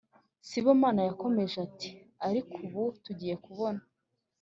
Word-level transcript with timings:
sibomana 0.47 1.01
yakomeje 1.09 1.55
ati 1.67 1.89
Ariko 2.27 2.53
ubu 2.65 2.83
tugiye 3.03 3.35
kubona 3.45 3.81